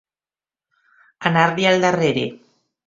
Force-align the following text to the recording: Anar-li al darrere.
Anar-li 1.31 1.71
al 1.73 1.87
darrere. 1.87 2.29